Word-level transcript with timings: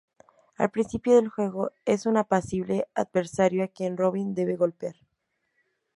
Al 0.57 0.71
principio 0.71 1.13
del 1.13 1.29
juego 1.29 1.73
es 1.85 2.07
un 2.07 2.17
apacible 2.17 2.87
adversario 2.95 3.63
a 3.63 3.67
quien 3.67 3.97
Robin 3.97 4.33
debe 4.33 4.55
golpear. 4.55 4.95